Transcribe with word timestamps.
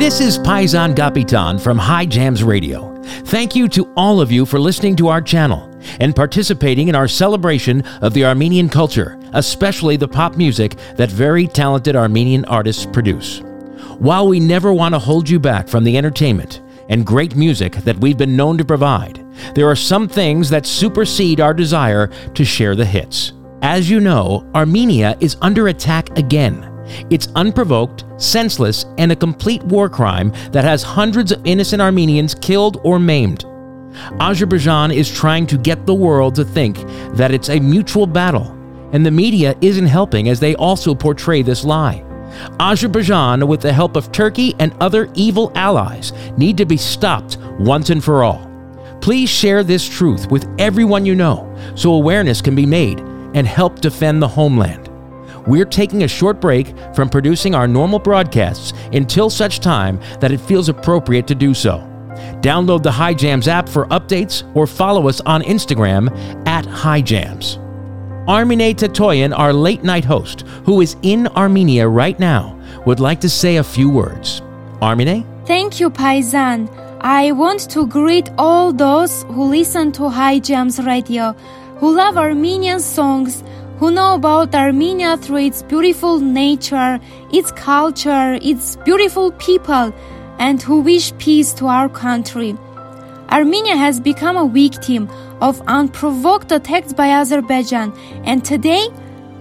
This 0.00 0.18
is 0.22 0.38
Paisan 0.38 0.94
Gapitan 0.94 1.60
from 1.60 1.76
High 1.76 2.06
Jams 2.06 2.42
Radio. 2.42 3.02
Thank 3.26 3.54
you 3.54 3.68
to 3.68 3.92
all 3.98 4.22
of 4.22 4.32
you 4.32 4.46
for 4.46 4.58
listening 4.58 4.96
to 4.96 5.08
our 5.08 5.20
channel 5.20 5.70
and 6.00 6.16
participating 6.16 6.88
in 6.88 6.94
our 6.94 7.06
celebration 7.06 7.82
of 8.00 8.14
the 8.14 8.24
Armenian 8.24 8.70
culture, 8.70 9.20
especially 9.34 9.98
the 9.98 10.08
pop 10.08 10.38
music 10.38 10.76
that 10.96 11.10
very 11.10 11.46
talented 11.46 11.96
Armenian 11.96 12.46
artists 12.46 12.86
produce. 12.86 13.40
While 13.98 14.26
we 14.26 14.40
never 14.40 14.72
want 14.72 14.94
to 14.94 14.98
hold 14.98 15.28
you 15.28 15.38
back 15.38 15.68
from 15.68 15.84
the 15.84 15.98
entertainment 15.98 16.62
and 16.88 17.04
great 17.04 17.36
music 17.36 17.74
that 17.74 17.98
we've 17.98 18.16
been 18.16 18.34
known 18.34 18.56
to 18.56 18.64
provide, 18.64 19.22
there 19.54 19.68
are 19.68 19.76
some 19.76 20.08
things 20.08 20.48
that 20.48 20.64
supersede 20.64 21.42
our 21.42 21.52
desire 21.52 22.06
to 22.32 22.42
share 22.42 22.74
the 22.74 22.86
hits. 22.86 23.34
As 23.60 23.90
you 23.90 24.00
know, 24.00 24.50
Armenia 24.54 25.18
is 25.20 25.36
under 25.42 25.68
attack 25.68 26.16
again. 26.16 26.69
It's 27.10 27.28
unprovoked, 27.34 28.04
senseless, 28.16 28.86
and 28.98 29.12
a 29.12 29.16
complete 29.16 29.62
war 29.64 29.88
crime 29.88 30.32
that 30.52 30.64
has 30.64 30.82
hundreds 30.82 31.32
of 31.32 31.46
innocent 31.46 31.82
Armenians 31.82 32.34
killed 32.34 32.80
or 32.84 32.98
maimed. 32.98 33.44
Azerbaijan 34.20 34.90
is 34.90 35.10
trying 35.10 35.46
to 35.48 35.58
get 35.58 35.86
the 35.86 35.94
world 35.94 36.34
to 36.36 36.44
think 36.44 36.78
that 37.16 37.32
it's 37.32 37.48
a 37.48 37.60
mutual 37.60 38.06
battle, 38.06 38.56
and 38.92 39.04
the 39.04 39.10
media 39.10 39.56
isn't 39.60 39.86
helping 39.86 40.28
as 40.28 40.40
they 40.40 40.54
also 40.56 40.94
portray 40.94 41.42
this 41.42 41.64
lie. 41.64 42.04
Azerbaijan, 42.60 43.46
with 43.46 43.60
the 43.60 43.72
help 43.72 43.96
of 43.96 44.12
Turkey 44.12 44.54
and 44.58 44.74
other 44.80 45.10
evil 45.14 45.50
allies, 45.54 46.12
need 46.36 46.56
to 46.56 46.64
be 46.64 46.76
stopped 46.76 47.36
once 47.58 47.90
and 47.90 48.02
for 48.02 48.22
all. 48.22 48.48
Please 49.00 49.28
share 49.28 49.64
this 49.64 49.88
truth 49.88 50.30
with 50.30 50.48
everyone 50.58 51.06
you 51.06 51.14
know 51.14 51.52
so 51.74 51.94
awareness 51.94 52.40
can 52.40 52.54
be 52.54 52.66
made 52.66 53.00
and 53.34 53.46
help 53.46 53.80
defend 53.80 54.22
the 54.22 54.28
homeland. 54.28 54.79
We're 55.46 55.64
taking 55.64 56.02
a 56.02 56.08
short 56.08 56.40
break 56.40 56.74
from 56.94 57.08
producing 57.08 57.54
our 57.54 57.68
normal 57.68 57.98
broadcasts 57.98 58.72
until 58.92 59.30
such 59.30 59.60
time 59.60 60.00
that 60.20 60.32
it 60.32 60.40
feels 60.40 60.68
appropriate 60.68 61.26
to 61.28 61.34
do 61.34 61.54
so. 61.54 61.86
Download 62.40 62.82
the 62.82 62.92
High 62.92 63.14
Jams 63.14 63.48
app 63.48 63.68
for 63.68 63.86
updates 63.86 64.44
or 64.54 64.66
follow 64.66 65.08
us 65.08 65.20
on 65.22 65.42
Instagram 65.42 66.10
at 66.46 66.66
High 66.66 67.00
Jams. 67.00 67.58
Armine 68.28 68.74
Tatoyan, 68.74 69.36
our 69.36 69.52
late 69.52 69.82
night 69.82 70.04
host, 70.04 70.42
who 70.64 70.80
is 70.80 70.96
in 71.02 71.26
Armenia 71.28 71.88
right 71.88 72.18
now, 72.18 72.58
would 72.86 73.00
like 73.00 73.20
to 73.20 73.28
say 73.28 73.56
a 73.56 73.64
few 73.64 73.90
words. 73.90 74.42
Armine? 74.80 75.24
Thank 75.46 75.80
you, 75.80 75.90
Paisan. 75.90 76.68
I 77.00 77.32
want 77.32 77.68
to 77.70 77.86
greet 77.86 78.28
all 78.38 78.72
those 78.72 79.24
who 79.24 79.44
listen 79.44 79.90
to 79.92 80.08
High 80.08 80.38
Jams 80.38 80.78
Radio, 80.84 81.32
who 81.78 81.96
love 81.96 82.16
Armenian 82.18 82.80
songs, 82.80 83.42
who 83.80 83.90
know 83.90 84.14
about 84.14 84.54
Armenia 84.54 85.16
through 85.16 85.38
its 85.38 85.62
beautiful 85.62 86.18
nature, 86.18 87.00
its 87.32 87.50
culture, 87.52 88.38
its 88.42 88.76
beautiful 88.84 89.32
people, 89.32 89.94
and 90.38 90.60
who 90.60 90.82
wish 90.82 91.16
peace 91.16 91.54
to 91.54 91.66
our 91.66 91.88
country. 91.88 92.54
Armenia 93.30 93.74
has 93.76 93.98
become 93.98 94.36
a 94.36 94.46
victim 94.46 95.08
of 95.40 95.62
unprovoked 95.66 96.52
attacks 96.52 96.92
by 96.92 97.08
Azerbaijan, 97.08 97.90
and 98.24 98.44
today 98.44 98.86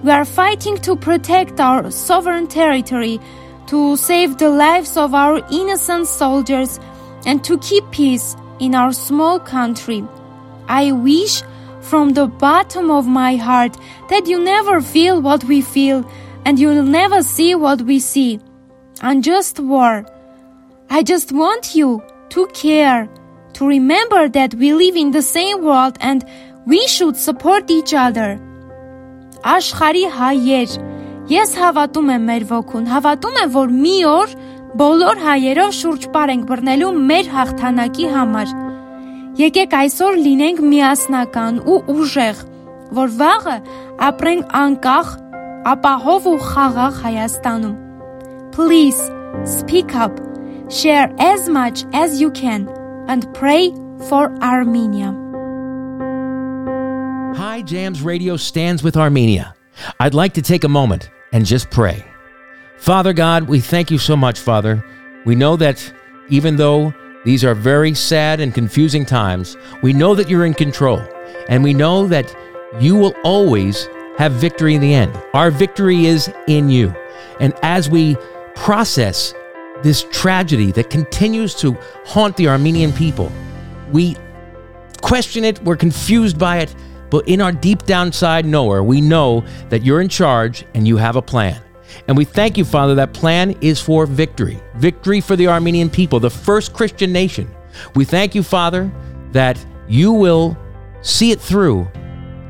we 0.03 0.11
are 0.11 0.23
fighting 0.23 0.77
to 0.77 0.95
protect 0.95 1.59
our 1.59 1.91
sovereign 1.91 2.47
territory, 2.47 3.19
to 3.67 3.97
save 3.97 4.37
the 4.37 4.49
lives 4.49 4.95
of 4.95 5.13
our 5.13 5.45
innocent 5.51 6.07
soldiers, 6.07 6.79
and 7.25 7.43
to 7.43 7.57
keep 7.57 7.83
peace 7.91 8.37
in 8.61 8.73
our 8.73 8.93
small 8.93 9.37
country. 9.37 10.01
I 10.69 10.93
wish 10.93 11.43
from 11.89 12.13
the 12.13 12.27
bottom 12.27 12.91
of 12.91 13.07
my 13.07 13.35
heart 13.35 13.75
that 14.09 14.27
you 14.27 14.39
never 14.43 14.79
feel 14.81 15.21
what 15.21 15.43
we 15.45 15.61
feel 15.61 16.05
and 16.45 16.59
you'll 16.59 16.83
never 16.83 17.23
see 17.23 17.55
what 17.55 17.81
we 17.81 17.99
see. 17.99 18.39
Unjust 19.01 19.59
war. 19.59 20.05
I 20.89 21.03
just 21.03 21.31
want 21.31 21.75
you 21.75 22.03
to 22.29 22.45
care, 22.47 23.09
to 23.53 23.67
remember 23.67 24.29
that 24.29 24.53
we 24.53 24.73
live 24.73 24.95
in 24.95 25.11
the 25.11 25.21
same 25.21 25.63
world 25.63 25.97
and 25.99 26.23
we 26.65 26.85
should 26.87 27.17
support 27.17 27.71
each 27.71 27.93
other. 27.93 28.37
Աշխարի 29.39 30.05
հայեր, 30.11 30.71
ես 31.31 31.53
հավատում 31.55 32.09
եմ 32.15 32.25
մեր 32.29 32.45
ոգուն, 32.49 32.89
հավատում 32.91 33.37
եմ, 33.43 33.53
որ 33.53 33.69
մի 33.83 33.93
օր 34.09 34.33
բոլոր 34.81 35.21
հայերով 35.25 35.71
շուրջ 35.77 36.09
պար 36.13 36.33
ենք 36.33 36.49
բռնելու 36.49 36.89
մեր 37.11 37.29
հաղթանակի 37.37 38.09
համար։ 38.15 38.51
Եկեք 39.38 39.72
այսօր 39.74 40.18
լինենք 40.24 40.60
միասնական 40.62 41.56
ու 41.66 41.80
ուժեղ, 41.90 42.42
որ 42.94 43.08
վաղը 43.18 43.56
ապրենք 44.08 44.52
անկախ, 44.60 45.08
ապահով 45.74 46.28
ու 46.30 46.38
խաղաղ 46.50 47.00
Հայաստանում։ 47.04 47.74
Please 48.54 49.00
speak 49.44 49.94
up, 49.96 50.14
share 50.70 51.10
as 51.18 51.48
much 51.48 51.84
as 51.92 52.20
you 52.20 52.30
can 52.30 52.68
and 53.08 53.26
pray 53.34 53.72
for 54.08 54.30
Armenia. 54.40 55.10
High 57.34 57.62
Jams 57.62 58.00
Radio 58.02 58.36
stands 58.36 58.84
with 58.84 58.96
Armenia. 58.96 59.54
I'd 59.98 60.14
like 60.14 60.34
to 60.34 60.42
take 60.42 60.62
a 60.62 60.68
moment 60.68 61.10
and 61.32 61.44
just 61.44 61.70
pray. 61.70 62.04
Father 62.78 63.12
God, 63.12 63.48
we 63.48 63.58
thank 63.58 63.90
you 63.90 63.98
so 63.98 64.16
much, 64.16 64.38
Father. 64.38 64.84
We 65.26 65.34
know 65.34 65.56
that 65.56 65.82
even 66.28 66.56
though 66.56 66.94
these 67.25 67.43
are 67.43 67.53
very 67.53 67.93
sad 67.93 68.39
and 68.39 68.53
confusing 68.53 69.05
times. 69.05 69.57
We 69.81 69.93
know 69.93 70.15
that 70.15 70.29
you're 70.29 70.45
in 70.45 70.53
control, 70.53 71.01
and 71.49 71.63
we 71.63 71.73
know 71.73 72.07
that 72.07 72.33
you 72.79 72.95
will 72.95 73.13
always 73.23 73.87
have 74.17 74.33
victory 74.33 74.75
in 74.75 74.81
the 74.81 74.93
end. 74.93 75.11
Our 75.33 75.51
victory 75.51 76.05
is 76.05 76.31
in 76.47 76.69
you. 76.69 76.93
And 77.39 77.53
as 77.61 77.89
we 77.89 78.15
process 78.55 79.33
this 79.81 80.05
tragedy 80.11 80.71
that 80.73 80.89
continues 80.89 81.55
to 81.55 81.77
haunt 82.05 82.35
the 82.37 82.47
Armenian 82.47 82.91
people, 82.93 83.31
we 83.91 84.17
question 85.01 85.43
it, 85.43 85.61
we're 85.63 85.77
confused 85.77 86.37
by 86.37 86.57
it, 86.59 86.75
but 87.09 87.27
in 87.27 87.41
our 87.41 87.51
deep 87.51 87.83
down 87.83 88.11
side 88.11 88.45
nowhere, 88.45 88.83
we 88.83 89.01
know 89.01 89.43
that 89.69 89.83
you're 89.83 90.01
in 90.01 90.09
charge 90.09 90.65
and 90.73 90.87
you 90.87 90.97
have 90.97 91.15
a 91.15 91.21
plan. 91.21 91.61
And 92.07 92.17
we 92.17 92.25
thank 92.25 92.57
you, 92.57 92.65
Father, 92.65 92.95
that 92.95 93.13
plan 93.13 93.55
is 93.61 93.81
for 93.81 94.05
victory 94.05 94.59
victory 94.75 95.21
for 95.21 95.35
the 95.35 95.47
Armenian 95.47 95.89
people, 95.89 96.19
the 96.19 96.29
first 96.29 96.73
Christian 96.73 97.11
nation. 97.11 97.49
We 97.95 98.05
thank 98.05 98.33
you, 98.33 98.43
Father, 98.43 98.91
that 99.31 99.63
you 99.87 100.11
will 100.11 100.57
see 101.01 101.31
it 101.31 101.39
through 101.39 101.87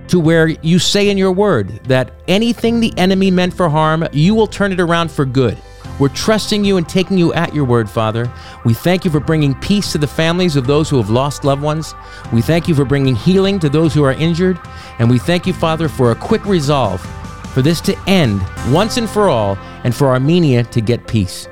to 0.07 0.19
where 0.19 0.47
you 0.47 0.79
say 0.79 1.09
in 1.09 1.17
your 1.17 1.31
word 1.31 1.69
that 1.85 2.13
anything 2.27 2.79
the 2.79 2.94
enemy 2.97 3.29
meant 3.29 3.53
for 3.53 3.69
harm, 3.69 4.07
you 4.11 4.33
will 4.33 4.47
turn 4.47 4.72
it 4.72 4.79
around 4.79 5.11
for 5.11 5.25
good. 5.25 5.57
We're 6.00 6.09
trusting 6.09 6.63
you 6.63 6.77
and 6.77 6.88
taking 6.88 7.17
you 7.17 7.33
at 7.33 7.53
your 7.53 7.66
word, 7.66 7.89
Father. 7.89 8.31
We 8.63 8.73
thank 8.73 9.03
you 9.03 9.11
for 9.11 9.19
bringing 9.19 9.53
peace 9.56 9.91
to 9.91 9.97
the 9.97 10.07
families 10.07 10.56
of 10.56 10.66
those 10.66 10.89
who 10.89 10.97
have 10.97 11.09
lost 11.09 11.44
loved 11.44 11.61
ones. 11.61 11.94
We 12.31 12.41
thank 12.41 12.67
you 12.67 12.73
for 12.73 12.85
bringing 12.85 13.16
healing 13.16 13.59
to 13.59 13.69
those 13.69 13.94
who 13.94 14.03
are 14.03 14.13
injured. 14.13 14.57
And 14.97 15.09
we 15.09 15.19
thank 15.19 15.45
you, 15.45 15.53
Father, 15.53 15.89
for 15.89 16.11
a 16.11 16.16
quick 16.16 16.45
resolve 16.45 17.06
for 17.53 17.61
this 17.61 17.81
to 17.81 17.97
end 18.07 18.41
once 18.69 18.97
and 18.97 19.09
for 19.09 19.29
all 19.29 19.57
and 19.83 19.95
for 19.95 20.07
Armenia 20.07 20.63
to 20.65 20.81
get 20.81 21.07
peace. 21.07 21.47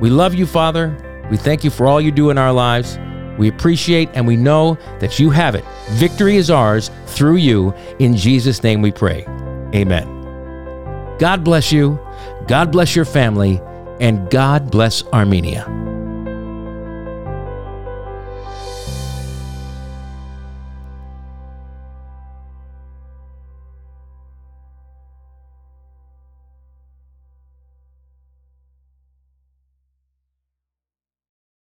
We 0.00 0.10
love 0.10 0.34
you, 0.34 0.46
Father. 0.46 0.96
We 1.30 1.36
thank 1.36 1.64
you 1.64 1.70
for 1.70 1.86
all 1.86 2.00
you 2.00 2.10
do 2.10 2.30
in 2.30 2.38
our 2.38 2.52
lives. 2.52 2.98
We 3.38 3.48
appreciate 3.48 4.08
and 4.14 4.26
we 4.26 4.36
know 4.36 4.76
that 4.98 5.18
you 5.18 5.30
have 5.30 5.54
it. 5.54 5.64
Victory 5.90 6.36
is 6.36 6.50
ours 6.50 6.90
through 7.06 7.36
you. 7.36 7.72
In 7.98 8.16
Jesus' 8.16 8.62
name 8.62 8.82
we 8.82 8.90
pray. 8.90 9.24
Amen. 9.74 10.06
God 11.18 11.44
bless 11.44 11.72
you. 11.72 11.98
God 12.46 12.72
bless 12.72 12.96
your 12.96 13.04
family. 13.04 13.60
And 14.00 14.30
God 14.30 14.70
bless 14.70 15.04
Armenia. 15.08 15.87